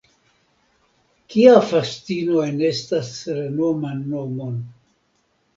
Kia 1.33 1.59
fascino 1.73 2.41
enestas 2.53 3.13
renoman 3.41 4.03
nomon! 4.15 4.57